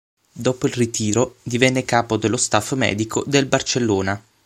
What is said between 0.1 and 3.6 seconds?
Dopo il ritiro divenne capo dello staff medico del